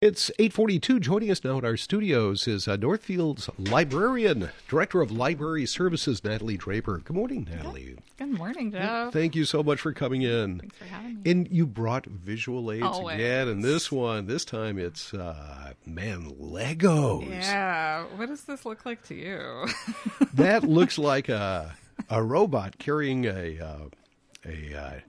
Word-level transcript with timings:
It's 0.00 0.30
842. 0.38 0.98
Joining 0.98 1.30
us 1.30 1.44
now 1.44 1.58
in 1.58 1.64
our 1.66 1.76
studios 1.76 2.48
is 2.48 2.66
uh, 2.66 2.78
Northfield's 2.78 3.50
librarian, 3.58 4.48
Director 4.66 5.02
of 5.02 5.12
Library 5.12 5.66
Services, 5.66 6.24
Natalie 6.24 6.56
Draper. 6.56 7.02
Good 7.04 7.14
morning, 7.14 7.46
Natalie. 7.50 7.98
Good 8.16 8.30
morning, 8.32 8.72
Joe. 8.72 9.10
Thank 9.12 9.36
you 9.36 9.44
so 9.44 9.62
much 9.62 9.78
for 9.78 9.92
coming 9.92 10.22
in. 10.22 10.60
Thanks 10.60 10.78
for 10.78 10.84
having 10.86 11.22
me. 11.22 11.30
And 11.30 11.48
you 11.50 11.66
brought 11.66 12.06
visual 12.06 12.72
aids 12.72 12.82
Always. 12.82 13.16
again, 13.16 13.48
and 13.48 13.62
this 13.62 13.92
one, 13.92 14.26
this 14.26 14.46
time 14.46 14.78
it's, 14.78 15.12
uh, 15.12 15.74
man, 15.84 16.30
Legos. 16.40 17.28
Yeah. 17.28 18.04
What 18.16 18.30
does 18.30 18.44
this 18.44 18.64
look 18.64 18.86
like 18.86 19.06
to 19.08 19.14
you? 19.14 19.66
That 20.32 20.64
looks 20.64 20.96
like 20.96 21.28
a, 21.28 21.76
a 22.08 22.22
robot 22.22 22.78
carrying 22.78 23.26
a, 23.26 23.60
uh, 23.60 24.46
a 24.46 24.74
uh, 24.74 25.00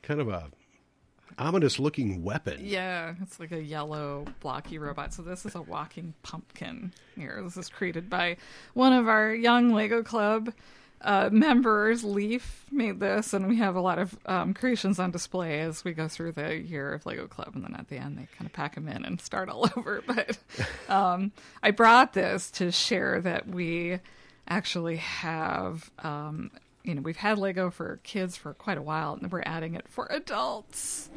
kind 0.00 0.22
of 0.22 0.28
a 0.28 0.44
ominous 1.38 1.78
looking 1.78 2.22
weapon. 2.22 2.60
yeah, 2.62 3.14
it's 3.22 3.38
like 3.40 3.52
a 3.52 3.62
yellow 3.62 4.24
blocky 4.40 4.78
robot. 4.78 5.12
So 5.14 5.22
this 5.22 5.44
is 5.46 5.54
a 5.54 5.62
walking 5.62 6.14
pumpkin 6.22 6.92
here. 7.16 7.40
This 7.42 7.56
is 7.56 7.68
created 7.68 8.08
by 8.10 8.36
one 8.74 8.92
of 8.92 9.08
our 9.08 9.34
young 9.34 9.72
Lego 9.72 10.02
Club 10.02 10.52
uh, 11.00 11.28
members. 11.30 12.02
Leaf 12.04 12.64
made 12.70 13.00
this, 13.00 13.32
and 13.34 13.46
we 13.46 13.56
have 13.56 13.76
a 13.76 13.80
lot 13.80 13.98
of 13.98 14.16
um, 14.26 14.54
creations 14.54 14.98
on 14.98 15.10
display 15.10 15.60
as 15.60 15.84
we 15.84 15.92
go 15.92 16.08
through 16.08 16.32
the 16.32 16.56
year 16.56 16.92
of 16.92 17.04
Lego 17.06 17.26
Club. 17.26 17.52
And 17.54 17.64
then 17.64 17.74
at 17.74 17.88
the 17.88 17.96
end, 17.96 18.18
they 18.18 18.26
kind 18.36 18.46
of 18.46 18.52
pack 18.52 18.74
them 18.74 18.88
in 18.88 19.04
and 19.04 19.20
start 19.20 19.48
all 19.48 19.68
over. 19.76 20.02
But 20.06 20.38
um, 20.88 21.32
I 21.62 21.70
brought 21.70 22.14
this 22.14 22.50
to 22.52 22.72
share 22.72 23.20
that 23.20 23.46
we 23.48 24.00
actually 24.48 24.96
have 24.96 25.90
um, 26.00 26.50
you 26.84 26.94
know 26.94 27.00
we've 27.02 27.16
had 27.16 27.38
lego 27.38 27.70
for 27.70 27.98
kids 28.04 28.36
for 28.36 28.54
quite 28.54 28.78
a 28.78 28.82
while 28.82 29.18
and 29.20 29.32
we're 29.32 29.42
adding 29.44 29.74
it 29.74 29.88
for 29.88 30.06
adults. 30.10 31.10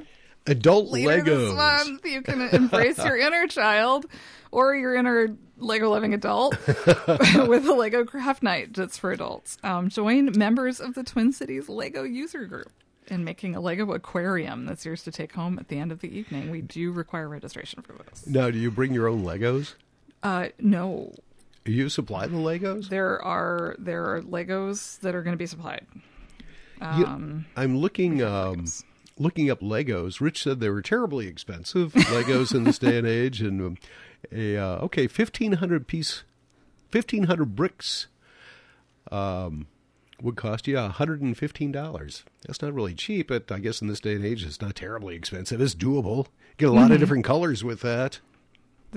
Adult 0.50 0.88
later 0.90 1.22
this 1.24 1.54
month 1.54 2.06
you 2.06 2.22
can 2.22 2.42
embrace 2.42 2.98
your 2.98 3.18
inner 3.18 3.48
child 3.50 4.06
or 4.50 4.74
your 4.76 4.96
inner 4.96 5.36
lego 5.58 5.90
loving 5.90 6.14
adult 6.14 6.58
with 6.68 7.68
a 7.68 7.76
lego 7.78 8.06
craft 8.06 8.42
night 8.42 8.74
that's 8.74 8.98
for 8.98 9.12
adults. 9.12 9.58
Um, 9.64 9.90
join 9.90 10.32
members 10.38 10.80
of 10.80 10.94
the 10.96 11.04
twin 11.04 11.34
cities 11.34 11.68
lego 11.68 12.04
user 12.04 12.46
group 12.46 12.72
in 13.10 13.24
making 13.26 13.56
a 13.56 13.60
lego 13.60 13.92
aquarium 13.92 14.66
that's 14.66 14.86
yours 14.86 15.04
to 15.04 15.12
take 15.12 15.34
home 15.34 15.60
at 15.60 15.68
the 15.68 15.78
end 15.80 15.92
of 15.92 16.00
the 16.00 16.18
evening. 16.18 16.50
We 16.50 16.62
do 16.62 16.92
require 16.92 17.28
registration 17.28 17.82
for 17.82 17.94
this 17.94 18.26
Now, 18.26 18.50
do 18.50 18.58
you 18.58 18.72
bring 18.72 18.94
your 18.94 19.08
own 19.10 19.24
Legos? 19.24 19.74
uh, 20.24 20.48
no 20.60 21.14
You 21.68 21.90
supply 21.90 22.28
the 22.28 22.38
Legos? 22.38 22.90
there 22.90 23.22
are 23.22 23.76
there 23.80 24.16
are 24.16 24.22
legos 24.22 25.00
that 25.02 25.14
are 25.16 25.22
going 25.22 25.34
to 25.34 25.38
be 25.38 25.46
supplied 25.46 25.86
um, 26.80 27.46
I'm 27.56 27.78
looking 27.78 28.22
um, 28.22 28.66
looking 29.18 29.50
up 29.50 29.62
Legos. 29.62 30.22
Rich 30.22 30.44
said 30.44 30.60
they 30.60 30.70
were 30.70 30.82
terribly 30.82 31.28
expensive 31.28 31.92
Legos 31.94 32.54
in 32.54 32.64
this 32.66 32.78
day 32.78 32.98
and 33.00 33.08
age, 33.08 33.42
and 33.42 33.60
um, 33.62 33.78
a 34.32 34.56
uh, 34.58 34.78
okay 34.86 35.08
fifteen 35.08 35.54
hundred 35.54 35.88
piece, 35.88 36.24
fifteen 36.92 37.24
hundred 37.24 37.56
bricks, 37.56 38.06
um, 39.12 39.66
would 40.22 40.36
cost 40.36 40.68
you 40.68 40.78
hundred 40.78 41.22
and 41.22 41.36
fifteen 41.36 41.72
dollars. 41.72 42.24
That's 42.46 42.62
not 42.62 42.74
really 42.76 42.94
cheap, 42.94 43.30
but 43.30 43.52
I 43.52 43.58
guess 43.58 43.82
in 43.82 43.88
this 43.88 44.00
day 44.00 44.14
and 44.14 44.24
age, 44.24 44.46
it's 44.46 44.62
not 44.62 44.76
terribly 44.76 45.16
expensive. 45.16 45.60
It's 45.60 45.74
doable. 45.76 46.28
Get 46.58 46.70
a 46.70 46.72
lot 46.72 46.86
Mm-hmm. 46.86 46.94
of 46.94 47.00
different 47.00 47.26
colors 47.26 47.64
with 47.64 47.82
that. 47.82 48.20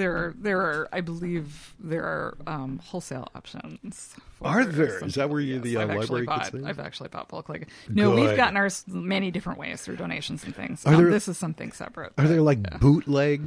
There 0.01 0.17
are, 0.17 0.35
there 0.39 0.61
are, 0.61 0.89
I 0.93 1.03
believe 1.03 1.75
there 1.79 2.05
are 2.05 2.37
um, 2.47 2.81
wholesale 2.83 3.29
options. 3.35 4.15
Are 4.41 4.65
there? 4.65 4.99
some- 4.99 5.09
Is 5.09 5.15
that 5.17 5.29
where 5.29 5.41
you- 5.41 5.61
the, 5.61 5.77
uh, 5.77 5.83
I've 5.83 5.95
library 5.95 6.25
bought? 6.25 6.55
I've 6.65 6.81
actually 6.81 7.11
bought 7.11 7.29
bulk 7.29 7.51
Lego. 7.51 7.67
No, 7.89 8.13
Good. 8.15 8.29
we've 8.29 8.37
gotten 8.37 8.57
ours 8.57 8.83
many 8.89 9.31
different 9.31 9.59
ways 9.59 9.83
through 9.83 9.97
donations 9.97 10.43
and 10.45 10.55
things. 10.57 10.87
Are 10.87 10.95
Um, 10.95 11.03
there- 11.03 11.11
this 11.13 11.29
is 11.29 11.37
something 11.37 11.73
separate. 11.73 12.13
Are 12.17 12.27
there 12.27 12.41
like 12.41 12.63
bootleg 12.81 13.43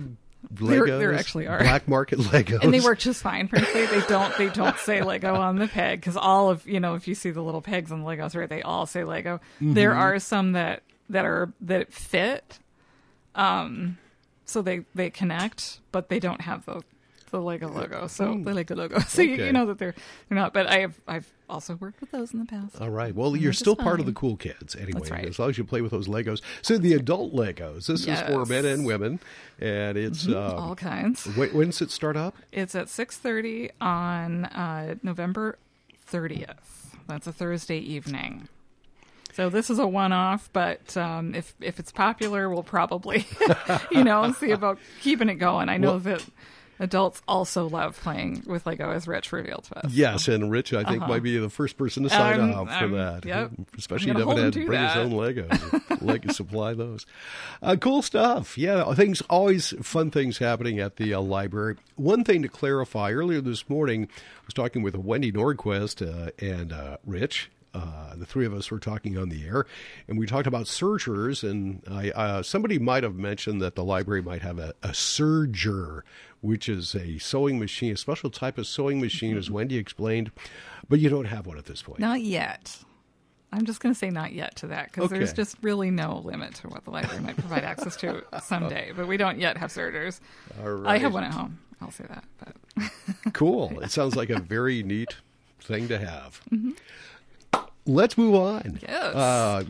Legos? 0.54 0.68
There- 0.70 1.00
there 1.00 1.14
actually 1.16 1.48
are. 1.48 1.58
black 1.60 1.88
market 1.88 2.20
Legos, 2.20 2.60
and 2.64 2.72
they 2.74 2.82
work 2.82 3.00
just 3.00 3.22
fine. 3.24 3.48
Frankly, 3.48 3.86
they 3.88 4.02
don't 4.08 4.38
they 4.38 4.50
don't 4.50 4.78
say 4.78 5.02
Lego 5.02 5.34
on 5.36 5.58
the 5.58 5.68
peg 5.68 6.02
because 6.02 6.18
all 6.18 6.50
of 6.52 6.68
you 6.68 6.80
know 6.80 6.94
if 6.96 7.08
you 7.08 7.16
see 7.16 7.32
the 7.32 7.42
little 7.42 7.62
pegs 7.62 7.92
on 7.92 8.02
the 8.02 8.06
Legos, 8.08 8.36
right? 8.36 8.48
They 8.50 8.62
all 8.62 8.86
say 8.86 9.04
Lego. 9.06 9.38
Mm-hmm. 9.62 9.74
There 9.74 9.96
are 9.96 10.20
some 10.20 10.52
that 10.52 10.84
that 11.10 11.26
are 11.26 11.52
that 11.62 11.92
fit, 11.94 12.60
um, 13.36 13.98
so 14.54 14.62
they 14.62 14.86
they 14.94 15.10
connect, 15.10 15.80
but 15.92 16.10
they 16.10 16.20
don't 16.20 16.42
have 16.42 16.66
the 16.66 16.84
the 17.32 17.42
Lego 17.42 17.68
logo. 17.68 18.06
So 18.06 18.40
the 18.42 18.54
Lego 18.54 18.76
logo. 18.76 19.00
So 19.08 19.24
you. 19.24 19.34
Okay. 19.34 19.48
you 19.48 19.52
know 19.52 19.66
that 19.66 19.80
they're 19.80 19.96
they're 20.30 20.38
not. 20.38 20.54
But 20.54 20.68
I 20.68 20.80
have 20.80 21.02
I've 21.08 21.34
also 21.50 21.76
worked 21.76 22.00
with 22.00 22.12
those 22.12 22.32
in 22.32 22.40
the 22.40 22.46
past. 22.46 22.80
All 22.80 22.92
right. 22.92 23.14
Well, 23.14 23.36
you're 23.36 23.54
still 23.54 23.76
part 23.76 24.00
of 24.00 24.06
the 24.06 24.14
cool 24.14 24.38
kids 24.38 24.76
anyway, 24.76 25.10
right. 25.10 25.26
as 25.26 25.40
long 25.40 25.50
as 25.50 25.58
you 25.58 25.64
play 25.64 25.82
with 25.82 25.92
those 25.92 26.08
Legos. 26.08 26.42
So 26.62 26.78
the 26.78 26.94
adult 26.94 27.34
Legos, 27.34 27.88
this 27.88 28.08
is 28.08 28.22
for 28.22 28.46
men 28.46 28.66
and 28.66 28.86
women, 28.86 29.20
and 29.60 29.98
it's 29.98 30.28
uh, 30.28 30.56
all 30.56 30.76
kinds. 30.76 31.26
when, 31.36 31.50
when 31.50 31.68
does 31.68 31.82
it 31.82 31.92
start 31.92 32.16
up? 32.16 32.36
It's 32.52 32.76
at 32.76 32.88
six 32.88 33.18
thirty 33.18 33.72
on 33.82 34.46
uh, 34.46 34.96
November 35.02 35.58
thirtieth. 36.06 36.96
That's 37.08 37.28
a 37.28 37.34
Thursday 37.34 37.80
evening. 37.80 38.48
So 39.34 39.50
this 39.50 39.70
is 39.70 39.80
a 39.80 39.88
one-off, 39.88 40.50
but 40.54 40.96
um, 40.96 41.34
if 41.36 41.54
if 41.60 41.80
it's 41.80 41.92
popular, 41.92 42.50
we'll 42.50 42.64
probably, 42.64 43.26
you 43.92 44.04
know, 44.04 44.32
see 44.34 44.52
about 44.52 44.78
keeping 45.02 45.30
it 45.30 45.36
going. 45.36 45.70
I 45.70 45.78
know 45.78 45.92
Well- 45.92 46.00
that 46.00 46.26
adults 46.80 47.22
also 47.28 47.70
love 47.70 47.98
playing 48.02 48.44
with 48.46 48.66
Lego, 48.66 48.92
as 48.92 49.08
Rich 49.08 49.32
revealed 49.32 49.64
to 49.66 49.86
us. 49.86 49.92
Yes, 49.94 50.28
and 50.28 50.52
Rich, 50.52 50.74
I 50.74 50.84
think, 50.84 51.08
might 51.08 51.24
be 51.24 51.38
the 51.38 51.50
first 51.50 51.78
person 51.78 52.04
to 52.04 52.10
sign 52.10 52.42
I'm- 52.42 52.54
up 52.68 52.80
for 52.80 52.88
that. 52.90 53.26
yep. 53.26 53.52
Especially 53.78 54.12
if 54.12 54.18
Devin 54.18 54.38
had 54.38 54.54
to 54.54 54.66
bring 54.66 54.82
his 54.82 54.96
own 54.98 55.12
Legos. 55.12 56.02
like 56.02 56.30
supply 56.32 56.74
those. 56.74 57.06
Uh, 57.62 57.76
cool 57.80 58.02
stuff. 58.02 58.58
Yeah, 58.58 58.94
things 58.96 59.22
always 59.30 59.74
fun 59.82 60.12
things 60.12 60.40
happening 60.40 60.80
at 60.80 60.98
the 60.98 61.14
uh, 61.14 61.22
library. 61.22 61.78
One 61.96 62.24
thing 62.24 62.42
to 62.42 62.50
clarify: 62.50 63.12
earlier 63.12 63.40
this 63.42 63.70
morning, 63.70 64.10
I 64.12 64.46
was 64.46 64.54
talking 64.54 64.82
with 64.84 64.96
Wendy 64.96 65.32
Nordquist 65.32 66.02
uh, 66.02 66.32
and 66.40 66.74
uh, 66.74 66.98
Rich. 67.06 67.50
Uh, 67.74 68.16
the 68.16 68.26
three 68.26 68.46
of 68.46 68.54
us 68.54 68.70
were 68.70 68.80
talking 68.80 69.18
on 69.18 69.30
the 69.30 69.46
air, 69.46 69.66
and 70.08 70.20
we 70.20 70.28
talked 70.28 70.46
about 70.48 70.68
sergers. 70.68 71.44
And 71.44 71.82
I, 71.90 72.12
uh, 72.12 72.44
somebody 72.44 72.78
might 72.80 73.04
have 73.04 73.16
mentioned 73.16 73.62
that 73.62 73.76
the 73.76 73.84
library 73.84 74.22
might 74.22 74.42
have 74.44 74.60
a, 74.60 74.74
a 74.84 74.90
serger, 74.90 76.02
which 76.42 76.70
is 76.70 76.94
a 76.96 77.18
sewing 77.18 77.60
machine, 77.60 77.94
a 77.94 77.98
special 77.98 78.30
type 78.30 78.58
of 78.58 78.68
sewing 78.68 79.02
machine, 79.02 79.38
as 79.38 79.50
Wendy 79.50 79.78
explained. 79.78 80.32
But 80.88 81.00
you 81.00 81.10
don't 81.10 81.26
have 81.26 81.48
one 81.48 81.58
at 81.58 81.66
this 81.66 81.82
point. 81.82 82.00
Not 82.00 82.22
yet. 82.22 82.78
I'm 83.52 83.66
just 83.66 83.82
going 83.82 83.94
to 83.94 83.98
say 83.98 84.10
not 84.10 84.34
yet 84.34 84.56
to 84.58 84.68
that 84.68 84.92
because 84.92 85.12
there's 85.12 85.32
just 85.32 85.58
really 85.62 85.92
no 85.92 86.18
limit 86.26 86.56
to 86.56 86.68
what 86.68 86.86
the 86.86 86.92
library 86.92 87.22
might 87.22 87.38
provide 87.38 87.64
access 87.64 87.96
to 87.98 88.24
someday. 88.44 88.92
But 88.96 89.08
we 89.08 89.16
don't 89.16 89.40
yet 89.40 89.58
have 89.58 89.72
sorters. 89.72 90.20
All 90.64 90.88
I 90.88 90.98
have 90.98 91.14
one 91.14 91.24
at 91.24 91.34
home. 91.34 91.60
I'll 91.80 91.92
say 91.92 92.06
that. 92.10 92.24
But 92.40 93.34
Cool. 93.34 93.80
It 93.84 93.92
sounds 93.92 94.16
like 94.16 94.30
a 94.30 94.40
very 94.40 94.82
neat 94.82 95.18
thing 95.62 95.88
to 95.90 96.00
have. 96.00 96.42
Mm-hmm. 96.52 96.72
Let's 97.86 98.18
move 98.18 98.36
on. 98.36 98.80
Yes. 98.82 99.16
Uh, 99.16 99.64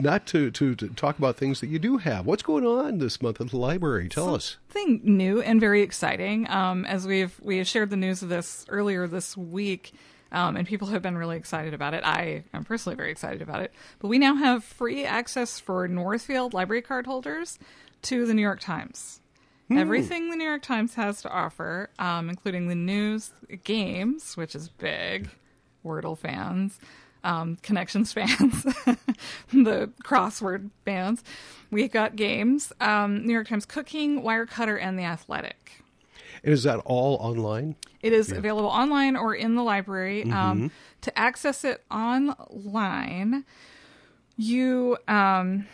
not 0.00 0.26
to, 0.26 0.50
to, 0.50 0.74
to 0.74 0.88
talk 0.88 1.18
about 1.18 1.36
things 1.36 1.60
that 1.60 1.68
you 1.68 1.78
do 1.78 1.98
have. 1.98 2.26
What's 2.26 2.42
going 2.42 2.66
on 2.66 2.98
this 2.98 3.22
month 3.22 3.40
at 3.40 3.50
the 3.50 3.56
library? 3.56 4.08
Tell 4.08 4.34
us. 4.34 4.56
something 4.68 5.00
new 5.04 5.40
and 5.40 5.60
very 5.60 5.82
exciting. 5.82 6.48
Um, 6.50 6.84
as 6.84 7.06
we've 7.06 7.38
we 7.40 7.58
have 7.58 7.68
shared 7.68 7.90
the 7.90 7.96
news 7.96 8.22
of 8.22 8.28
this 8.28 8.66
earlier 8.68 9.06
this 9.06 9.36
week, 9.36 9.92
um, 10.32 10.56
and 10.56 10.66
people 10.66 10.88
have 10.88 11.02
been 11.02 11.16
really 11.16 11.36
excited 11.36 11.74
about 11.74 11.94
it. 11.94 12.02
I 12.04 12.44
am 12.52 12.64
personally 12.64 12.96
very 12.96 13.10
excited 13.10 13.42
about 13.42 13.60
it. 13.60 13.72
But 14.00 14.08
we 14.08 14.18
now 14.18 14.34
have 14.34 14.64
free 14.64 15.04
access 15.04 15.60
for 15.60 15.86
Northfield 15.86 16.54
library 16.54 16.82
card 16.82 17.06
holders 17.06 17.58
to 18.02 18.26
the 18.26 18.34
New 18.34 18.42
York 18.42 18.60
Times. 18.60 19.20
Everything 19.70 20.28
the 20.28 20.36
New 20.36 20.44
York 20.44 20.60
Times 20.60 20.96
has 20.96 21.22
to 21.22 21.30
offer, 21.30 21.88
um, 21.98 22.28
including 22.28 22.68
the 22.68 22.74
news, 22.74 23.32
games, 23.64 24.36
which 24.36 24.54
is 24.54 24.68
big, 24.68 25.30
Wordle 25.82 26.18
fans, 26.18 26.78
um, 27.24 27.56
Connections 27.62 28.12
fans, 28.12 28.62
the 29.52 29.90
crossword 30.04 30.70
fans. 30.84 31.22
We 31.70 31.88
got 31.88 32.16
games, 32.16 32.72
um, 32.80 33.26
New 33.26 33.32
York 33.32 33.48
Times 33.48 33.64
Cooking, 33.64 34.22
Wirecutter, 34.22 34.78
and 34.80 34.98
The 34.98 35.04
Athletic. 35.04 35.82
And 36.44 36.52
is 36.52 36.64
that 36.64 36.80
all 36.84 37.16
online? 37.16 37.76
It 38.02 38.12
is 38.12 38.32
available 38.32 38.68
online 38.68 39.16
or 39.16 39.34
in 39.34 39.54
the 39.54 39.62
library. 39.62 40.22
Mm-hmm. 40.22 40.32
Um, 40.32 40.70
to 41.02 41.16
access 41.18 41.64
it 41.64 41.84
online, 41.90 43.44
you 44.36 44.96
um, 45.06 45.66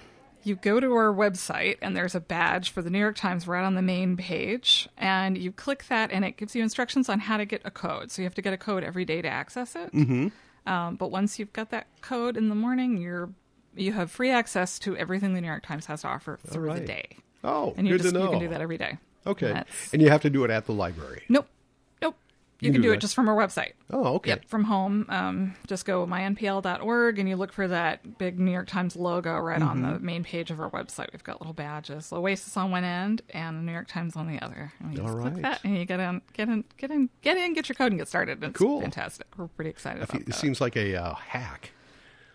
you 0.43 0.57
go 0.57 0.79
to 0.81 0.93
our 0.93 1.13
website 1.13 1.79
and 1.81 1.97
there's 1.97 2.15
a 2.15 2.21
badge 2.21 2.71
for 2.71 2.83
the 2.83 2.91
New 2.91 2.99
York 2.99 3.17
Times 3.17 3.47
right 3.47 3.65
on 3.65 3.75
the 3.75 3.83
main 3.83 4.17
page, 4.17 4.89
and 4.97 5.39
you 5.39 5.53
click 5.53 5.87
that 5.89 6.11
and 6.11 6.25
it 6.25 6.37
gives 6.37 6.55
you 6.55 6.63
instructions 6.63 7.09
on 7.09 7.21
how 7.21 7.37
to 7.37 7.45
get 7.45 7.63
a 7.65 7.71
code. 7.71 8.11
So 8.11 8.23
you 8.23 8.27
have 8.27 8.35
to 8.35 8.43
get 8.43 8.53
a 8.53 8.59
code 8.59 8.85
every 8.85 9.05
day 9.05 9.23
to 9.23 9.29
access 9.29 9.75
it. 9.75 9.93
Mm-hmm. 9.93 10.29
Um, 10.69 10.97
but 10.97 11.11
once 11.11 11.39
you've 11.39 11.53
got 11.53 11.71
that 11.71 11.87
code 12.03 12.37
in 12.37 12.49
the 12.49 12.55
morning, 12.55 12.99
you're 12.99 13.31
you 13.77 13.93
have 13.93 14.11
free 14.11 14.31
access 14.31 14.79
to 14.81 14.97
everything 14.97 15.35
the 15.35 15.41
New 15.41 15.47
York 15.47 15.65
Times 15.65 15.87
has 15.87 16.03
to 16.03 16.09
offer 16.09 16.39
through 16.47 16.69
right. 16.69 16.81
the 16.81 16.87
day. 16.87 17.09
Oh, 17.45 17.75
And 17.77 17.87
you 17.87 17.95
good 17.95 18.03
just 18.03 18.15
to 18.15 18.19
know. 18.19 18.25
you 18.27 18.31
can 18.33 18.41
do 18.41 18.49
that 18.49 18.61
every 18.61 18.77
day. 18.79 18.99
Okay. 19.27 19.53
And 19.53 19.65
And 19.93 20.03
you 20.03 20.11
have 20.11 20.23
to 20.23 20.31
do 20.31 20.43
it 20.45 20.51
at 20.51 20.67
the 20.67 20.73
library. 20.73 21.23
Nope. 21.29 21.47
You, 22.61 22.73
can, 22.73 22.83
do, 22.83 22.93
it 22.93 22.97
just 23.01 23.15
from 23.15 23.29
our 23.29 23.37
website. 23.37 23.73
Oh, 23.91 24.15
okay. 24.17 24.31
Yep, 24.31 24.47
from 24.47 24.65
home. 24.65 25.07
Um, 25.09 25.55
just 25.69 25.85
go 25.85 26.05
mynpl.org 26.07 27.19
and 27.19 27.29
you 27.29 27.37
look 27.37 27.53
for 27.53 27.69
that 27.69 28.19
big 28.19 28.39
New 28.41 28.51
York 28.51 28.67
Times 28.67 28.97
logo 28.97 29.37
right 29.39 29.63
on 29.63 29.79
Mm-hmm. 29.79 29.93
the 29.95 29.99
main 30.01 30.25
page 30.25 30.51
of 30.51 30.61
our 30.61 30.71
website. 30.71 31.13
We've 31.13 31.23
got 31.23 31.41
little 31.41 31.53
badges. 31.55 32.13
Oasis 32.13 32.57
on 32.57 32.71
one 32.71 32.83
end 32.85 33.23
and 33.31 33.59
the 33.59 33.63
New 33.63 33.73
York 33.73 33.87
Times 33.89 34.17
on 34.17 34.27
the 34.27 34.41
other. 34.43 34.73
And 34.81 34.93
you 34.93 34.99
just 34.99 35.09
All 35.15 35.21
click 35.21 35.43
that 35.43 35.61
and 35.65 35.77
you 35.79 35.85
get 35.85 36.01
in, 36.01 36.21
get 36.33 36.49
in, 36.49 36.65
get 36.77 36.91
in, 36.91 37.09
get 37.23 37.37
in, 37.37 37.55
get 37.55 37.69
your 37.69 37.75
code 37.77 37.93
and 37.93 37.99
get 38.01 38.09
started. 38.09 38.43
It's 38.43 38.59
Cool. 38.59 38.81
fantastic. 38.81 39.27
We're 39.37 39.47
pretty 39.49 39.71
excited 39.71 40.03
It 40.03 40.09
about 40.11 40.23
it 40.29 40.35
seems 40.35 40.61
like 40.61 40.77
a 40.77 40.97
uh, 40.97 41.15
hack. 41.15 41.71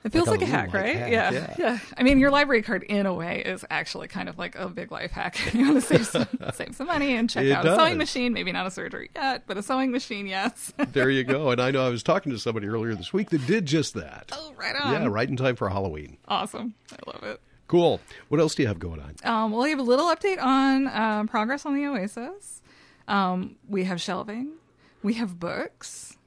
It 0.03 0.11
feels 0.11 0.27
like 0.27 0.41
like, 0.41 0.49
a 0.49 0.51
a 0.51 0.55
hack, 0.55 0.73
right? 0.73 0.95
hack, 0.95 1.11
yeah, 1.11 1.31
yeah. 1.31 1.55
yeah. 1.57 1.79
I 1.97 2.03
mean, 2.03 2.19
your 2.19 2.29
library 2.29 2.61
card, 2.61 2.83
in 2.83 3.05
a 3.05 3.13
way, 3.13 3.41
is 3.45 3.63
actually 3.69 4.09
kind 4.09 4.27
of 4.27 4.37
like 4.37 4.55
a 4.55 4.67
big 4.67 4.91
life 4.91 5.11
hack. 5.11 5.39
you 5.53 5.71
want 5.71 5.81
to 5.81 5.87
save 5.87 6.07
some, 6.07 6.27
save 6.53 6.75
some 6.75 6.87
money 6.87 7.15
and 7.15 7.29
check 7.29 7.45
It 7.45 7.51
out 7.51 7.65
a 7.65 7.75
sewing 7.75 7.97
machine. 7.97 8.33
Maybe 8.33 8.51
not 8.51 8.67
a 8.67 8.71
surgery 8.71 9.11
yet, 9.15 9.43
but 9.47 9.57
a 9.57 9.63
sewing 9.63 9.91
machine, 9.91 10.27
yes. 10.27 10.73
There 10.91 11.09
you 11.09 11.23
go. 11.23 11.51
And 11.51 11.61
I 11.61 11.71
know 11.71 11.85
I 11.85 11.89
was 11.89 12.03
talking 12.03 12.31
to 12.33 12.39
somebody 12.39 12.67
earlier 12.67 12.95
this 12.95 13.13
week 13.13 13.29
that 13.29 13.45
did 13.47 13.65
just 13.65 13.93
that. 13.93 14.31
oh, 14.33 14.53
right 14.57 14.75
on. 14.75 14.91
Yeah, 14.91 15.07
right 15.07 15.29
in 15.29 15.37
time 15.37 15.55
for 15.55 15.69
Halloween. 15.69 16.17
Awesome. 16.27 16.73
I 16.91 17.11
love 17.11 17.23
it. 17.23 17.41
Cool. 17.67 18.01
What 18.27 18.41
else 18.41 18.55
do 18.55 18.63
you 18.63 18.67
have 18.67 18.79
going 18.79 18.99
on? 18.99 19.15
Um, 19.23 19.51
we'll 19.51 19.63
have 19.63 19.79
a 19.79 19.83
little 19.83 20.13
update 20.13 20.41
on 20.41 20.87
um, 20.89 21.27
progress 21.27 21.65
on 21.65 21.75
the 21.75 21.85
Oasis. 21.85 22.61
Um, 23.07 23.55
we 23.67 23.85
have 23.85 24.01
shelving. 24.01 24.53
We 25.01 25.13
have 25.15 25.39
books. 25.39 26.17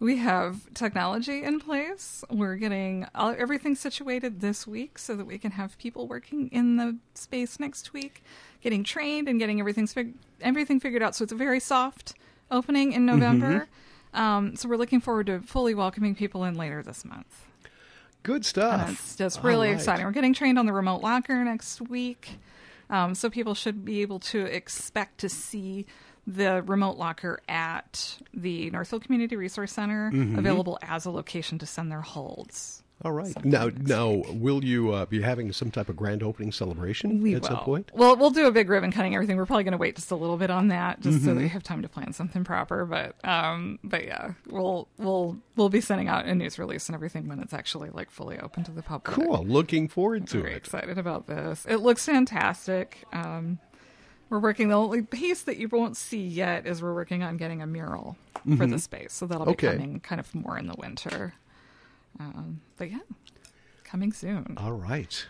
We 0.00 0.16
have 0.16 0.72
technology 0.72 1.42
in 1.42 1.60
place. 1.60 2.24
We're 2.30 2.56
getting 2.56 3.06
all, 3.14 3.34
everything 3.38 3.74
situated 3.74 4.40
this 4.40 4.66
week 4.66 4.98
so 4.98 5.14
that 5.14 5.26
we 5.26 5.36
can 5.36 5.52
have 5.52 5.76
people 5.76 6.08
working 6.08 6.48
in 6.48 6.76
the 6.76 6.96
space 7.14 7.60
next 7.60 7.92
week, 7.92 8.24
getting 8.62 8.82
trained 8.82 9.28
and 9.28 9.38
getting 9.38 9.60
everything 9.60 9.86
fig- 9.86 10.14
everything 10.40 10.80
figured 10.80 11.02
out. 11.02 11.14
So 11.14 11.22
it's 11.24 11.32
a 11.32 11.36
very 11.36 11.60
soft 11.60 12.14
opening 12.50 12.92
in 12.92 13.04
November. 13.04 13.68
Um, 14.14 14.56
so 14.56 14.68
we're 14.68 14.76
looking 14.76 15.00
forward 15.00 15.26
to 15.26 15.40
fully 15.40 15.74
welcoming 15.74 16.14
people 16.14 16.44
in 16.44 16.54
later 16.54 16.82
this 16.82 17.04
month. 17.04 17.46
Good 18.22 18.44
stuff. 18.44 18.80
And 18.80 18.92
it's 18.92 19.16
just 19.16 19.42
really 19.42 19.68
right. 19.68 19.76
exciting. 19.76 20.04
We're 20.04 20.12
getting 20.12 20.34
trained 20.34 20.58
on 20.58 20.66
the 20.66 20.72
remote 20.72 21.02
locker 21.02 21.44
next 21.44 21.80
week. 21.80 22.38
Um, 22.90 23.14
so 23.14 23.30
people 23.30 23.54
should 23.54 23.84
be 23.84 24.02
able 24.02 24.18
to 24.18 24.46
expect 24.46 25.18
to 25.18 25.28
see 25.28 25.86
the 26.26 26.62
remote 26.62 26.96
locker 26.96 27.40
at 27.48 28.18
the 28.34 28.70
Northfield 28.70 29.04
Community 29.04 29.36
Resource 29.36 29.72
Center 29.72 30.10
Mm-hmm. 30.12 30.38
available 30.38 30.78
as 30.82 31.04
a 31.06 31.10
location 31.10 31.58
to 31.58 31.66
send 31.66 31.90
their 31.90 32.00
holds. 32.02 32.82
All 33.02 33.12
right. 33.12 33.32
sometime 33.32 33.50
Now, 33.50 33.70
now, 33.80 34.22
will 34.30 34.62
you 34.62 34.92
uh, 34.92 35.06
be 35.06 35.22
having 35.22 35.52
some 35.52 35.70
type 35.70 35.88
of 35.88 35.96
grand 35.96 36.22
opening 36.22 36.52
celebration 36.52 37.22
We 37.22 37.34
at 37.34 37.40
will. 37.40 37.48
some 37.48 37.58
point? 37.60 37.90
Well, 37.94 38.14
we'll 38.16 38.28
do 38.28 38.46
a 38.46 38.50
big 38.52 38.68
ribbon 38.68 38.92
cutting, 38.92 39.14
everything. 39.14 39.38
We're 39.38 39.46
probably 39.46 39.64
going 39.64 39.72
to 39.72 39.78
wait 39.78 39.96
just 39.96 40.10
a 40.10 40.16
little 40.16 40.36
bit 40.36 40.50
on 40.50 40.68
that, 40.68 41.00
just 41.00 41.16
Mm-hmm. 41.16 41.26
so 41.26 41.34
that 41.34 41.40
we 41.40 41.48
have 41.48 41.62
time 41.62 41.80
to 41.80 41.88
plan 41.88 42.12
something 42.12 42.44
proper. 42.44 42.84
But, 42.84 43.14
um, 43.26 43.78
but 43.82 44.04
yeah, 44.04 44.32
we'll 44.50 44.86
we'll 44.98 45.38
we'll 45.56 45.70
be 45.70 45.80
sending 45.80 46.08
out 46.08 46.26
a 46.26 46.34
news 46.34 46.58
release 46.58 46.90
and 46.90 46.94
everything 46.94 47.26
when 47.26 47.40
it's 47.40 47.54
actually 47.54 47.88
like 47.88 48.10
fully 48.10 48.38
open 48.38 48.64
to 48.64 48.70
the 48.70 48.82
public. 48.82 49.04
Cool. 49.16 49.46
Looking 49.46 49.88
forward 49.88 50.26
to 50.28 50.42
very 50.42 50.52
it. 50.52 50.58
excited 50.58 50.98
about 50.98 51.26
this. 51.26 51.64
It 51.66 51.76
looks 51.76 52.04
fantastic. 52.04 53.04
Um, 53.14 53.60
we're 54.30 54.38
working. 54.38 54.68
The 54.68 54.74
only 54.76 55.02
piece 55.02 55.42
that 55.42 55.58
you 55.58 55.68
won't 55.68 55.96
see 55.96 56.26
yet 56.26 56.66
is 56.66 56.80
we're 56.82 56.94
working 56.94 57.22
on 57.22 57.36
getting 57.36 57.60
a 57.60 57.66
mural 57.66 58.16
for 58.56 58.66
the 58.66 58.78
space, 58.78 59.12
so 59.12 59.26
that'll 59.26 59.44
be 59.44 59.52
Mm-hmm. 59.52 59.66
Okay. 59.66 59.76
coming 59.76 60.00
kind 60.00 60.20
of 60.20 60.34
more 60.34 60.56
in 60.58 60.66
the 60.66 60.74
winter. 60.78 61.34
Um, 62.18 62.60
but 62.78 62.90
yeah, 62.90 62.98
coming 63.84 64.12
soon. 64.12 64.54
All 64.56 64.72
right. 64.72 65.26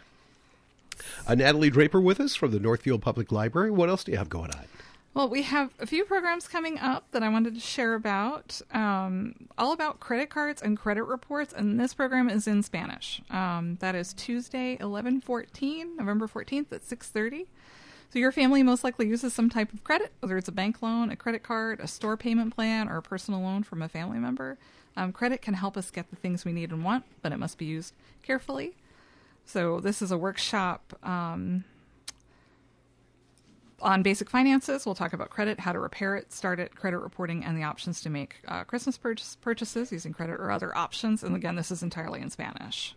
Uh, 1.26 1.34
Natalie 1.34 1.70
Draper 1.70 2.00
with 2.00 2.20
us 2.20 2.34
from 2.36 2.50
the 2.52 2.60
Northfield 2.60 3.02
Public 3.02 3.32
Library. 3.32 3.70
What 3.70 3.88
else 3.88 4.04
do 4.04 4.12
you 4.12 4.18
have 4.18 4.28
going 4.28 4.50
on? 4.52 4.64
Well, 5.12 5.28
we 5.28 5.42
have 5.42 5.70
a 5.80 5.86
few 5.86 6.04
programs 6.04 6.46
coming 6.46 6.78
up 6.78 7.10
that 7.10 7.22
I 7.24 7.28
wanted 7.30 7.54
to 7.54 7.60
share 7.60 7.94
about, 7.94 8.60
um, 8.72 9.34
all 9.58 9.72
about 9.72 9.98
credit 9.98 10.30
cards 10.30 10.62
and 10.62 10.78
credit 10.78 11.02
reports, 11.02 11.52
and 11.52 11.80
this 11.80 11.94
program 11.94 12.28
is 12.30 12.46
in 12.46 12.62
Spanish. 12.62 13.20
Um, 13.28 13.76
that 13.80 13.96
is 13.96 14.12
Tuesday, 14.12 14.76
eleven 14.78 15.20
fourteen, 15.20 15.96
November 15.96 16.28
fourteenth 16.28 16.72
at 16.72 16.84
six 16.84 17.08
thirty. 17.08 17.46
So 18.12 18.18
your 18.18 18.32
family 18.32 18.64
most 18.64 18.82
likely 18.82 19.06
uses 19.06 19.32
some 19.32 19.48
type 19.48 19.72
of 19.72 19.84
credit, 19.84 20.12
whether 20.18 20.36
it's 20.36 20.48
a 20.48 20.52
bank 20.52 20.82
loan, 20.82 21.10
a 21.10 21.16
credit 21.16 21.44
card, 21.44 21.78
a 21.78 21.86
store 21.86 22.16
payment 22.16 22.54
plan, 22.54 22.88
or 22.88 22.96
a 22.96 23.02
personal 23.02 23.40
loan 23.40 23.62
from 23.62 23.82
a 23.82 23.88
family 23.88 24.18
member. 24.18 24.58
Um, 24.96 25.12
credit 25.12 25.42
can 25.42 25.54
help 25.54 25.76
us 25.76 25.92
get 25.92 26.10
the 26.10 26.16
things 26.16 26.44
we 26.44 26.52
need 26.52 26.72
and 26.72 26.84
want, 26.84 27.04
but 27.22 27.30
it 27.30 27.38
must 27.38 27.56
be 27.56 27.66
used 27.66 27.94
carefully. 28.24 28.76
So 29.44 29.78
this 29.78 30.02
is 30.02 30.10
a 30.10 30.18
workshop. 30.18 30.98
Um, 31.04 31.64
on 33.80 34.02
basic 34.02 34.28
finances, 34.28 34.84
we'll 34.84 34.96
talk 34.96 35.12
about 35.12 35.30
credit, 35.30 35.60
how 35.60 35.72
to 35.72 35.78
repair 35.78 36.16
it, 36.16 36.32
start 36.32 36.58
it, 36.58 36.74
credit 36.74 36.98
reporting, 36.98 37.44
and 37.44 37.56
the 37.56 37.62
options 37.62 38.00
to 38.02 38.10
make 38.10 38.36
uh, 38.48 38.64
Christmas 38.64 38.98
purchase, 38.98 39.36
purchases 39.36 39.92
using 39.92 40.12
credit 40.12 40.34
or 40.40 40.50
other 40.50 40.76
options. 40.76 41.22
And 41.22 41.36
again, 41.36 41.54
this 41.54 41.70
is 41.70 41.82
entirely 41.82 42.20
in 42.20 42.28
Spanish. 42.28 42.96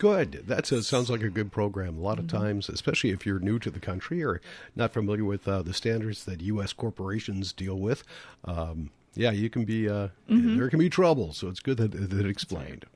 Good. 0.00 0.44
That 0.46 0.66
sounds 0.66 1.10
like 1.10 1.20
a 1.22 1.28
good 1.28 1.52
program. 1.52 1.98
A 1.98 2.00
lot 2.00 2.18
of 2.18 2.24
Mm-hmm. 2.24 2.38
times, 2.38 2.68
especially 2.70 3.10
if 3.10 3.26
you're 3.26 3.38
new 3.38 3.58
to 3.58 3.70
the 3.70 3.78
country 3.80 4.24
or 4.24 4.40
not 4.74 4.94
familiar 4.94 5.24
with 5.24 5.46
uh, 5.46 5.60
the 5.60 5.74
standards 5.74 6.24
that 6.24 6.40
U.S. 6.40 6.72
corporations 6.72 7.52
deal 7.52 7.78
with, 7.78 8.02
um, 8.46 8.88
yeah, 9.14 9.30
you 9.30 9.50
can 9.50 9.64
be 9.66 9.88
uh, 9.90 10.08
Mm-hmm. 10.30 10.56
there 10.56 10.70
can 10.70 10.78
be 10.78 10.88
trouble. 10.88 11.34
So 11.34 11.48
it's 11.48 11.60
good 11.60 11.76
that, 11.76 11.92
that 11.92 12.18
it 12.18 12.26
explained. 12.30 12.86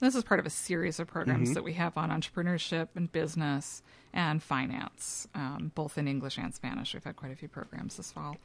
This 0.00 0.14
is 0.14 0.24
part 0.24 0.40
of 0.40 0.46
a 0.46 0.50
series 0.50 0.98
of 0.98 1.06
programs 1.06 1.48
Mm-hmm. 1.48 1.54
that 1.54 1.64
we 1.64 1.74
have 1.74 1.98
on 1.98 2.08
entrepreneurship 2.10 2.88
and 2.94 3.12
business 3.12 3.82
and 4.14 4.42
finance, 4.42 5.28
um, 5.34 5.70
both 5.74 5.98
in 5.98 6.08
English 6.08 6.38
and 6.38 6.54
Spanish. 6.54 6.94
We've 6.94 7.04
had 7.04 7.16
quite 7.16 7.32
a 7.32 7.36
few 7.36 7.48
programs 7.48 7.98
this 7.98 8.10
fall 8.10 8.38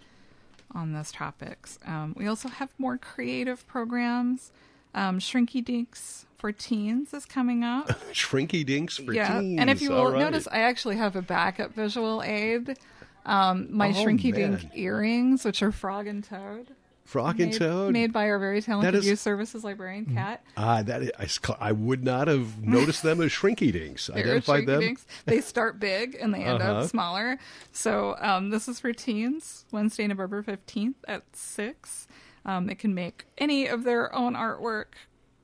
on 0.75 0.91
those 0.91 1.11
topics. 1.13 1.79
Um, 1.85 2.13
we 2.17 2.27
also 2.27 2.49
have 2.49 2.69
more 2.77 2.97
creative 2.97 3.65
programs. 3.65 4.51
Um, 4.93 5.19
Shrinky 5.19 5.63
Dinks 5.63 6.25
for 6.37 6.51
Teens 6.51 7.13
is 7.13 7.25
coming 7.25 7.63
up. 7.63 7.87
Shrinky 8.13 8.65
dinks 8.65 8.97
for 8.97 9.03
Teens? 9.13 9.15
yeah, 9.15 9.39
teens. 9.39 9.59
and 9.59 9.69
if 9.69 9.81
you 9.81 9.91
will 9.91 10.11
right. 10.11 10.19
notice, 10.19 10.47
I 10.51 10.59
actually 10.59 10.95
have 10.97 11.15
a 11.15 11.21
backup 11.21 11.73
visual 11.75 12.23
aid. 12.23 12.77
Um, 13.25 13.67
my 13.69 13.89
Oh, 13.89 13.93
Shrinky 13.93 14.33
Dink 14.33 14.71
earrings, 14.73 15.43
which 15.45 15.61
are 15.61 15.71
frog 15.71 16.07
and 16.07 16.23
toad. 16.23 16.69
Frog 17.05 17.39
and 17.39 17.49
made, 17.51 17.57
Toad. 17.59 17.91
made 17.91 18.13
by 18.13 18.29
our 18.29 18.37
very 18.37 18.61
talented 18.61 18.93
is- 18.93 19.07
youth 19.07 19.19
services 19.19 19.63
librarian, 19.63 20.05
Kat. 20.05 20.43
Ah, 20.55 20.83
that 20.83 21.01
is, 21.01 21.39
I 21.59 21.71
would 21.71 22.03
not 22.03 22.27
have 22.27 22.63
noticed 22.63 23.01
them 23.01 23.19
as 23.19 23.31
shrinky 23.31 23.71
dinks. 23.73 24.09
Identified 24.13 24.67
them. 24.67 24.79
Dinks. 24.79 25.07
They 25.25 25.41
start 25.41 25.79
big 25.79 26.15
and 26.21 26.31
they 26.33 26.43
end 26.43 26.61
Uh-huh. 26.61 26.81
up 26.81 26.87
smaller. 26.89 27.39
So 27.71 28.15
um, 28.21 28.51
this 28.51 28.67
is 28.67 28.79
for 28.79 28.93
teens, 28.93 29.65
Wednesday, 29.71 30.05
November 30.05 30.43
15th 30.43 30.93
at 31.07 31.23
6. 31.33 32.07
Um, 32.45 32.67
they 32.67 32.75
can 32.75 32.93
make 32.93 33.25
any 33.37 33.67
of 33.67 33.83
their 33.83 34.13
own 34.13 34.33
artwork, 34.33 34.85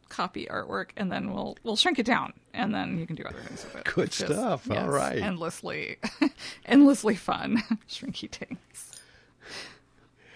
copy 0.09 0.47
artwork, 0.49 0.89
and 0.95 1.11
then 1.11 1.33
we'll 1.33 1.57
we'll 1.63 1.75
shrink 1.75 1.99
it 1.99 2.05
down, 2.05 2.33
and 2.53 2.73
then 2.73 2.97
you 2.97 3.05
can 3.05 3.15
do 3.15 3.23
other 3.23 3.39
things 3.39 3.63
with 3.65 3.75
it. 3.75 3.83
Good 3.83 4.13
stuff. 4.13 4.69
All 4.69 4.75
yes, 4.75 4.87
right. 4.87 5.19
endlessly, 5.19 5.97
endlessly 6.65 7.15
fun, 7.15 7.57
Shrinky 7.89 8.29
Dinks. 8.29 8.91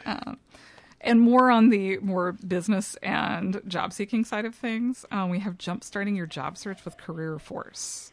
Um, 0.05 0.37
and 1.01 1.21
more 1.21 1.49
on 1.49 1.69
the 1.69 1.97
more 1.99 2.33
business 2.33 2.95
and 3.01 3.61
job 3.67 3.93
seeking 3.93 4.25
side 4.25 4.45
of 4.45 4.53
things, 4.53 5.05
um, 5.11 5.29
we 5.29 5.39
have 5.39 5.57
jump 5.57 5.83
starting 5.83 6.15
your 6.15 6.25
job 6.25 6.57
search 6.57 6.83
with 6.83 6.97
Career 6.97 7.39
Force 7.39 8.11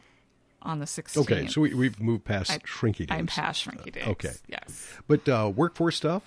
on 0.61 0.79
the 0.79 0.85
16th. 0.85 1.17
Okay, 1.17 1.47
so 1.47 1.61
we, 1.61 1.73
we've 1.73 1.99
moved 1.99 2.25
past 2.25 2.51
I- 2.51 2.57
shrinky 2.59 2.97
dinks. 2.97 3.11
I'm 3.11 3.27
past 3.27 3.65
Shrinky 3.65 3.91
Dinks. 3.91 4.07
Okay. 4.07 4.33
Yes. 4.47 4.93
But 5.07 5.27
uh, 5.29 5.51
workforce 5.55 5.95
stuff? 5.95 6.23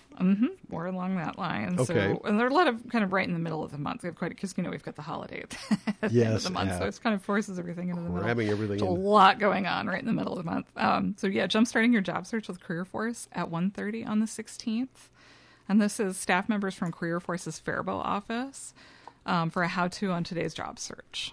More 0.69 0.87
along 0.87 1.17
that 1.17 1.39
line. 1.39 1.79
Okay. 1.79 2.13
So, 2.13 2.21
and 2.25 2.39
there 2.39 2.47
are 2.47 2.51
a 2.51 2.55
lot 2.55 2.69
of 2.69 2.89
kind 2.91 3.03
of 3.03 3.13
right 3.13 3.27
in 3.27 3.33
the 3.33 3.41
middle 3.41 3.65
of 3.65 3.73
the 3.73 3.79
month. 3.79 4.03
We 4.03 4.09
have 4.09 4.17
quite 4.17 4.31
because 4.31 4.55
you 4.57 4.63
know 4.63 4.71
we've 4.71 4.83
got 4.83 4.97
the 4.97 5.03
holiday 5.03 5.43
at 5.43 5.51
the 6.13 6.25
end 6.25 6.35
of 6.35 6.43
the 6.43 6.51
month, 6.51 6.71
yeah. 6.71 6.79
so 6.79 6.85
it 6.85 7.01
kind 7.03 7.15
of 7.15 7.23
forces 7.23 7.59
everything 7.59 7.89
into 7.89 8.03
the 8.03 8.09
middle. 8.09 8.23
Cramming 8.23 8.49
everything 8.51 8.79
There's 8.79 8.83
a 8.83 8.95
lot 8.95 9.39
going 9.39 9.67
on 9.67 9.87
right 9.87 9.99
in 10.01 10.07
the 10.07 10.13
middle 10.13 10.33
of 10.33 10.45
the 10.45 10.51
month. 10.51 10.67
Um, 10.77 11.15
so 11.19 11.27
yeah, 11.27 11.47
jumpstarting 11.47 11.93
your 11.93 12.03
job 12.03 12.27
search 12.27 12.49
with 12.49 12.61
Career 12.61 12.85
Force 12.85 13.29
at 13.33 13.51
1.30 13.51 14.07
on 14.07 14.21
the 14.21 14.27
16th, 14.27 15.09
and 15.69 15.81
this 15.81 15.99
is 15.99 16.19
staff 16.19 16.49
members 16.49 16.75
from 16.75 16.93
Career 16.93 17.19
Force's 17.19 17.59
Faribault 17.59 18.05
office 18.05 18.75
um, 19.25 19.49
for 19.49 19.63
a 19.63 19.69
how-to 19.69 20.11
on 20.11 20.23
today's 20.23 20.53
job 20.53 20.79
search. 20.79 21.33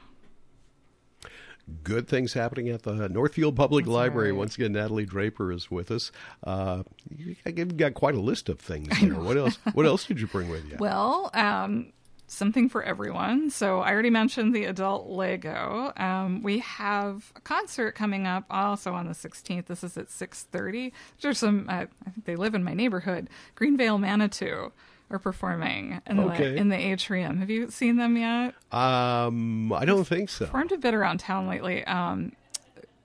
Good 1.83 2.07
things 2.07 2.33
happening 2.33 2.69
at 2.69 2.83
the 2.83 3.09
Northfield 3.09 3.55
Public 3.55 3.86
That's 3.86 3.93
Library. 3.93 4.31
right. 4.31 4.38
Once 4.38 4.55
again, 4.55 4.71
Natalie 4.71 5.05
Draper 5.05 5.51
is 5.51 5.69
with 5.69 5.91
us. 5.91 6.12
Uh, 6.43 6.83
you- 7.09 7.36
you've 7.45 7.75
got 7.77 7.93
quite 7.93 8.15
a 8.15 8.21
list 8.21 8.47
of 8.50 8.59
things 8.59 8.88
there. 9.01 9.15
What 9.15 9.36
else? 9.38 9.57
What 9.74 9.86
else 9.86 10.05
did 10.05 10.19
you 10.21 10.27
bring 10.27 10.50
with 10.50 10.65
you? 10.69 10.77
Well, 10.79 11.29
um, 11.33 11.91
something 12.27 12.69
for 12.69 12.83
everyone. 12.83 13.50
So 13.50 13.79
I 13.81 13.91
already 13.91 14.09
mentioned 14.09 14.55
the 14.55 14.63
adult 14.65 15.07
Lego. 15.09 15.91
Um, 15.97 16.41
we 16.41 16.59
have 16.59 17.31
a 17.36 17.41
concert 17.41 17.95
coming 17.95 18.25
up 18.27 18.45
also 18.50 18.93
on 18.93 19.07
the 19.07 19.13
16th. 19.13 19.65
This 19.65 19.83
is 19.83 19.97
at 19.97 20.07
6:30. 20.09 20.93
There's 21.21 21.38
some. 21.39 21.67
Uh, 21.69 21.86
I 22.05 22.09
think 22.12 22.25
they 22.25 22.36
live 22.38 22.55
in 22.55 22.63
my 22.63 22.74
neighborhood. 22.74 23.29
Greenvale 23.55 24.00
Manitou 24.00 24.71
are 25.10 25.20
performing 25.20 26.02
in 26.06 26.20
Okay. 26.20 26.52
the 26.52 26.56
in 26.58 26.70
the 26.70 26.76
atrium. 26.78 27.38
Have 27.38 27.50
you 27.50 27.70
seen 27.70 27.96
them 27.96 28.18
yet? 28.18 28.54
Um, 28.74 29.72
I 29.74 29.86
don't 29.86 30.06
think 30.06 30.30
so. 30.30 30.46
Performed 30.46 30.72
a 30.74 30.78
bit 30.78 30.94
around 30.94 31.20
town 31.20 31.48
lately. 31.48 31.84
Um, 31.86 32.34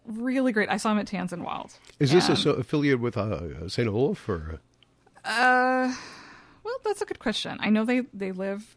really 0.06 0.52
great. 0.52 0.68
I 0.68 0.76
saw 0.78 0.90
them 0.90 0.98
at 0.98 1.06
Tanzenwald. 1.06 1.78
Is 2.00 2.10
this 2.10 2.28
And- 2.28 2.36
a, 2.36 2.40
so 2.40 2.50
affiliated 2.52 3.00
with 3.00 3.16
uh, 3.16 3.68
St. 3.68 3.88
Olaf 3.88 4.28
or? 4.28 4.58
Uh, 5.24 5.94
well, 6.64 6.74
that's 6.84 7.00
a 7.02 7.04
good 7.04 7.18
question. 7.20 7.56
I 7.60 7.70
know 7.70 7.84
they 7.84 8.00
they 8.12 8.32
live. 8.32 8.76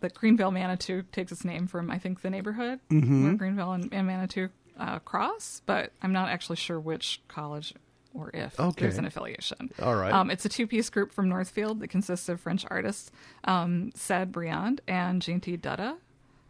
That 0.00 0.14
Greenvale 0.14 0.52
Manitou 0.52 1.02
takes 1.10 1.32
its 1.32 1.44
name 1.44 1.66
from 1.66 1.90
I 1.90 1.98
think 1.98 2.20
the 2.22 2.30
neighborhood 2.30 2.78
Mm-hmm. 2.88 3.24
where 3.24 3.34
Greenvale 3.34 3.74
and, 3.74 3.92
and 3.92 4.06
Manitou 4.06 4.48
uh, 4.78 5.00
cross, 5.00 5.60
but 5.66 5.90
I'm 6.02 6.12
not 6.12 6.28
actually 6.28 6.54
sure 6.54 6.78
which 6.78 7.20
college 7.26 7.74
or 8.18 8.30
if 8.34 8.58
Okay. 8.58 8.82
there's 8.82 8.98
an 8.98 9.04
affiliation. 9.04 9.70
All 9.82 9.94
right. 9.96 10.12
Um, 10.12 10.30
it's 10.30 10.44
a 10.44 10.48
two 10.48 10.66
piece 10.66 10.90
group 10.90 11.12
from 11.12 11.28
Northfield 11.28 11.80
that 11.80 11.88
consists 11.88 12.28
of 12.28 12.40
French 12.40 12.64
artists 12.70 13.10
um, 13.44 13.90
Sad 13.94 14.32
Briand 14.32 14.80
and 14.88 15.22
Jinty 15.22 15.58
Dutta 15.58 15.96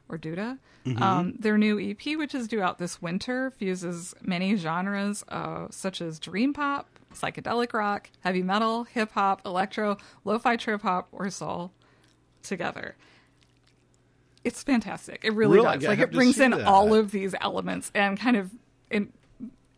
or 0.08 0.16
Duda. 0.18 0.58
Mm-hmm. 0.86 1.02
Um, 1.02 1.34
their 1.38 1.58
new 1.58 1.78
EP, 1.78 2.16
which 2.16 2.34
is 2.34 2.48
due 2.48 2.62
out 2.62 2.78
this 2.78 3.02
winter, 3.02 3.50
fuses 3.50 4.14
many 4.22 4.56
genres 4.56 5.22
uh, 5.28 5.66
such 5.70 6.00
as 6.00 6.18
dream 6.18 6.54
pop, 6.54 6.88
psychedelic 7.14 7.74
rock, 7.74 8.08
heavy 8.20 8.42
metal, 8.42 8.84
hip 8.84 9.12
hop, 9.12 9.42
electro, 9.44 9.98
lo 10.24 10.38
fi 10.38 10.56
trip 10.56 10.80
hop, 10.80 11.08
or 11.12 11.28
soul 11.28 11.72
together. 12.42 12.96
It's 14.44 14.62
fantastic. 14.62 15.24
It 15.24 15.34
really, 15.34 15.58
Really? 15.58 15.78
does. 15.78 15.84
I 15.84 15.88
Like 15.88 15.98
it 15.98 16.12
brings 16.12 16.38
in 16.40 16.52
that. 16.52 16.64
all 16.64 16.94
of 16.94 17.10
these 17.10 17.34
elements 17.40 17.90
and 17.94 18.18
kind 18.18 18.36
of 18.36 18.50
in 18.90 19.12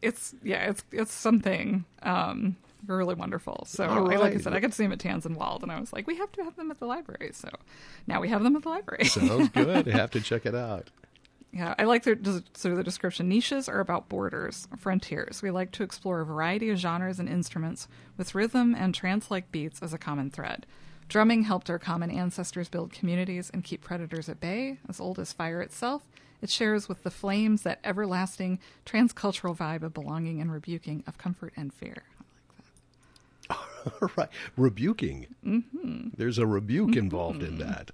it's 0.03 0.35
yeah, 0.43 0.71
it's 0.71 0.85
it's 0.93 1.13
something 1.13 1.85
um 2.03 2.57
really 2.87 3.15
wonderful. 3.15 3.65
So 3.67 3.87
All 3.87 4.11
I- 4.11 4.17
like 4.17 4.35
I 4.35 4.39
said, 4.39 4.55
I 4.55 4.61
got 4.61 4.69
to 4.69 4.73
see 4.77 4.85
them 4.85 4.93
at 4.93 4.99
Tanzenwald 4.99 5.63
and 5.63 5.71
I 5.71 5.79
was 5.79 5.93
like, 5.93 6.07
we 6.07 6.17
have 6.17 6.33
to 6.33 6.45
have 6.45 6.57
them 6.57 6.71
at 6.71 6.79
the 6.81 6.87
library. 6.87 7.31
So 7.35 7.49
now 8.07 8.21
we 8.21 8.29
have 8.31 8.43
them 8.43 8.57
at 8.57 8.63
the 8.63 8.69
library. 8.71 9.05
Sounds 9.05 9.51
good. 9.51 9.87
I 9.89 9.93
have 9.93 10.11
to 10.13 10.21
check 10.23 10.47
it 10.47 10.55
out. 10.55 10.89
Yeah, 11.53 11.75
I 11.79 11.83
like 11.85 12.05
their 12.05 12.17
sort 12.55 12.73
of 12.73 12.77
the 12.77 12.85
description. 12.85 13.29
Niches 13.29 13.69
are 13.69 13.81
about 13.81 14.09
borders, 14.09 14.69
frontiers. 14.79 15.43
We 15.43 15.51
like 15.51 15.73
to 15.73 15.83
explore 15.83 16.21
a 16.21 16.25
variety 16.25 16.71
of 16.71 16.79
genres 16.79 17.19
and 17.19 17.29
instruments 17.29 17.89
with 18.17 18.37
rhythm 18.37 18.73
and 18.75 18.95
trance-like 18.95 19.51
beats 19.51 19.83
as 19.83 19.93
a 19.93 19.99
common 19.99 20.31
thread. 20.31 20.65
Drumming 21.11 21.43
helped 21.43 21.69
our 21.69 21.79
common 21.81 22.09
ancestors 22.09 22.69
build 22.69 22.93
communities 22.93 23.51
and 23.53 23.65
keep 23.65 23.83
predators 23.83 24.29
at 24.29 24.39
bay, 24.39 24.79
as 24.89 25.01
old 25.01 25.19
as 25.19 25.33
fire 25.33 25.61
itself. 25.61 26.05
It 26.41 26.51
shares 26.51 26.89
with 26.89 27.03
the 27.03 27.11
flames 27.11 27.63
that 27.63 27.81
everlasting 27.83 28.61
transcultural 28.87 29.57
vibe 29.57 29.83
of 29.83 29.93
belonging 29.93 30.41
and 30.41 30.53
rebuking, 30.53 31.03
of 31.09 31.19
comfort 31.19 31.53
and 31.57 31.75
fear. 31.75 32.05
I 33.51 33.55
like 33.55 33.91
that. 33.91 34.03
All 34.03 34.11
right. 34.17 34.29
Rebuking. 34.57 35.27
Mm-hmm. 35.45 36.11
There's 36.17 36.39
a 36.39 36.47
rebuke 36.47 36.95
involved 36.95 37.43
in 37.43 37.59
that. 37.59 37.91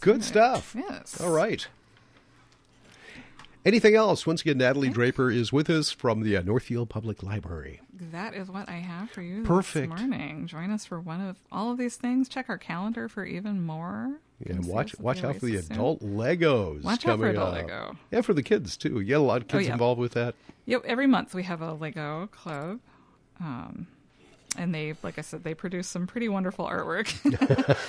Good 0.00 0.24
stuff. 0.24 0.74
Yes. 0.74 1.20
All 1.20 1.30
right. 1.30 1.68
Anything 3.66 3.94
else? 3.94 4.26
Once 4.26 4.40
again, 4.40 4.56
Natalie 4.56 4.88
Draper 4.88 5.30
is 5.30 5.52
with 5.52 5.68
us 5.68 5.90
from 5.90 6.22
the 6.22 6.42
Northfield 6.42 6.88
Public 6.88 7.22
Library. 7.22 7.82
That 8.12 8.34
is 8.34 8.50
what 8.50 8.68
I 8.68 8.76
have 8.76 9.10
for 9.10 9.20
you 9.20 9.42
Perfect. 9.42 9.90
this 9.90 10.00
morning. 10.00 10.46
Join 10.46 10.70
us 10.70 10.86
for 10.86 10.98
one 11.00 11.20
of 11.20 11.36
all 11.52 11.70
of 11.70 11.78
these 11.78 11.96
things. 11.96 12.28
Check 12.28 12.48
our 12.48 12.58
calendar 12.58 13.08
for 13.08 13.24
even 13.24 13.60
more. 13.62 14.20
Yeah, 14.44 14.60
see 14.60 14.70
watch 14.70 14.98
watch 14.98 15.22
out 15.22 15.36
for 15.36 15.46
the 15.46 15.60
soon. 15.60 15.72
adult 15.72 16.00
Legos 16.00 16.82
Watch 16.82 17.06
out 17.06 17.18
for 17.18 17.28
adult 17.28 17.48
up. 17.48 17.54
Lego. 17.54 17.96
Yeah, 18.10 18.22
for 18.22 18.32
the 18.32 18.42
kids 18.42 18.76
too. 18.76 19.00
You 19.00 19.04
get 19.04 19.18
a 19.18 19.22
lot 19.22 19.42
of 19.42 19.48
kids 19.48 19.66
yeah. 19.66 19.72
involved 19.72 20.00
with 20.00 20.12
that. 20.12 20.34
Yep, 20.64 20.82
every 20.86 21.06
month 21.06 21.34
we 21.34 21.42
have 21.42 21.60
a 21.60 21.74
Lego 21.74 22.28
club. 22.32 22.80
Um, 23.38 23.86
and 24.56 24.74
they, 24.74 24.94
like 25.02 25.18
I 25.18 25.22
said, 25.22 25.44
they 25.44 25.54
produce 25.54 25.86
some 25.86 26.06
pretty 26.06 26.28
wonderful 26.28 26.66
artwork. 26.66 27.08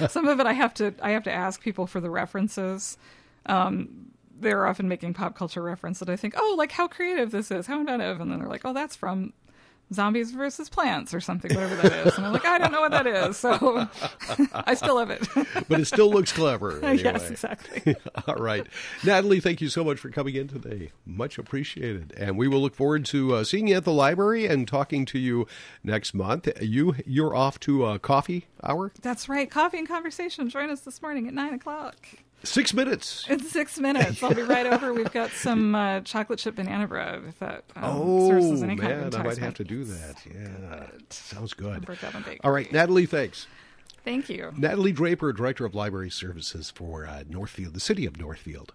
some 0.10 0.27
of 0.27 0.39
it 0.39 0.46
I 0.46 0.53
have 0.53 0.74
to 0.75 0.94
I 1.01 1.12
have 1.12 1.24
to 1.24 1.32
ask 1.32 1.62
people 1.62 1.88
for 1.88 2.01
the 2.01 2.10
references. 2.10 2.98
Um, 3.46 4.12
they're 4.41 4.65
often 4.65 4.88
making 4.88 5.13
pop 5.13 5.36
culture 5.36 5.62
reference 5.62 6.00
that 6.00 6.10
I 6.10 6.15
think, 6.15 6.34
oh, 6.38 6.56
like 6.58 6.72
how 6.72 6.88
creative 6.88 7.32
this 7.32 7.51
is, 7.51 7.68
how 7.68 7.80
inventive, 7.80 8.20
and 8.20 8.32
then 8.32 8.39
they're 8.39 8.50
like, 8.50 8.65
oh, 8.65 8.74
that's 8.74 8.96
from 8.96 9.34
Zombies 9.93 10.31
versus 10.31 10.69
Plants 10.69 11.13
or 11.13 11.19
something, 11.19 11.53
whatever 11.53 11.75
that 11.75 12.07
is, 12.07 12.17
and 12.17 12.25
I'm 12.25 12.33
like, 12.33 12.45
I 12.45 12.57
don't 12.57 12.71
know 12.71 12.81
what 12.81 12.91
that 12.91 13.07
is, 13.07 13.38
so 13.38 13.88
I 14.53 14.74
still 14.74 14.95
love 14.95 15.10
it. 15.10 15.27
But 15.67 15.79
it 15.81 15.86
still 15.86 16.10
looks 16.12 16.31
clever. 16.31 16.79
Anyway. 16.91 17.03
yes, 17.03 17.29
exactly. 17.29 17.95
All 18.27 18.36
right. 18.36 18.65
Natalie, 19.05 19.39
thank 19.39 19.62
you 19.62 19.69
so 19.69 19.83
much 19.83 20.00
for 20.00 20.10
coming 20.10 20.36
in 20.36 20.48
today. 20.48 20.91
Much 21.05 21.38
appreciated. 21.38 22.13
And 22.17 22.38
we 22.38 22.48
will 22.48 22.60
look 22.62 22.75
forward 22.75 23.05
to 23.05 23.36
uh, 23.36 23.43
seeing 23.43 23.67
you 23.67 23.75
at 23.75 23.86
the 23.86 23.93
library 23.93 24.45
and 24.48 24.67
talking 24.67 25.05
to 25.05 25.19
you 25.19 25.48
next 25.83 26.13
month. 26.13 26.50
You 26.62 26.95
you're 27.05 27.33
off 27.36 27.60
to 27.62 27.86
a 27.86 28.00
coffee 28.00 28.48
hour? 28.63 28.91
That's 29.01 29.29
right. 29.29 29.50
Coffee 29.50 29.77
and 29.79 29.88
conversation. 29.88 30.50
Join 30.50 30.69
us 30.69 30.81
this 30.81 31.01
morning 31.01 31.27
at 31.27 31.33
nine 31.33 31.53
o'clock. 31.53 31.95
6 32.43 32.74
minutes. 32.74 33.25
In 33.29 33.39
six 33.39 33.77
minutes, 33.79 34.21
I'll 34.24 34.33
be 34.33 34.41
right 34.41 34.65
over. 34.65 34.93
We've 34.93 35.12
got 35.12 35.29
some 35.31 35.75
uh, 35.75 36.01
chocolate 36.01 36.39
chip 36.39 36.55
banana 36.55 36.88
bread. 36.88 37.21
If 37.27 37.39
that 37.39 37.63
um, 37.75 37.83
Oh, 37.86 38.29
serves 38.29 38.45
as 38.51 38.63
any 38.63 38.75
kind 38.75 38.91
of 38.93 39.13
man, 39.13 39.21
I 39.21 39.24
might 39.24 39.38
have 39.38 39.53
to 39.55 39.63
do 39.63 39.83
that. 39.83 40.15
Yeah. 40.25 40.88
Sounds 41.10 41.53
good. 41.53 41.88
On 41.89 42.21
bakery. 42.21 42.39
All 42.43 42.51
right, 42.51 42.71
Natalie, 42.71 43.05
thanks. 43.05 43.48
Thank 44.03 44.29
you. 44.29 44.51
Natalie 44.57 44.91
Draper, 44.91 45.31
Director 45.31 45.63
of 45.65 45.75
Library 45.75 46.10
Services 46.10 46.71
for 46.71 47.05
uh, 47.05 47.24
Northfield, 47.29 47.75
the 47.75 47.79
city 47.79 48.07
of 48.07 48.17
Northfield. 48.17 48.74